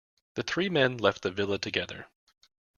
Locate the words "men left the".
0.67-1.29